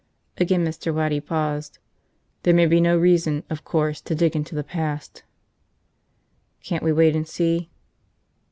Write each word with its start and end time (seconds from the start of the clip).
Again 0.39 0.65
Mr. 0.65 0.91
Waddy 0.91 1.19
paused. 1.19 1.77
"There 2.41 2.55
may 2.55 2.65
be 2.65 2.81
no 2.81 2.97
reason, 2.97 3.43
of 3.51 3.63
course, 3.63 4.01
to 4.01 4.15
dig 4.15 4.35
into 4.35 4.55
the 4.55 4.63
past." 4.63 5.21
"Can't 6.63 6.81
we 6.81 6.91
wait 6.91 7.15
and 7.15 7.27
see?" 7.27 7.69